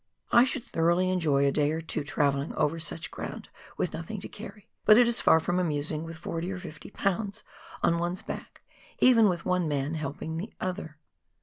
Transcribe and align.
I 0.31 0.45
should 0.45 0.63
thoroughly 0.63 1.11
enjoy 1.11 1.45
a 1.45 1.51
day 1.51 1.71
or 1.71 1.79
two 1.79 2.03
travelling 2.03 2.55
over 2.55 2.79
such 2.79 3.11
ground 3.11 3.49
with 3.77 3.93
nothing 3.93 4.19
to 4.21 4.27
carry, 4.27 4.67
but 4.83 4.97
it 4.97 5.07
is 5.07 5.21
far 5.21 5.39
from 5.39 5.59
amusing 5.59 6.05
with 6.05 6.17
forty 6.17 6.51
or 6.51 6.57
fifty 6.57 6.89
poimds 6.89 7.43
on 7.83 7.99
one's 7.99 8.23
back, 8.23 8.63
even 8.97 9.29
with 9.29 9.45
one 9.45 9.67
man 9.67 9.93
helping 9.93 10.37
the 10.37 10.51
other. 10.59 10.97